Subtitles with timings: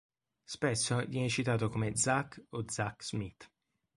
[0.47, 3.51] Spesso viene citato come Zach o Zack Smith.